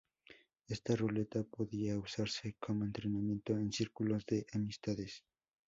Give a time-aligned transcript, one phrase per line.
[0.67, 5.23] Esta ruleta podía usarse como entretenimiento en círculos de amistades.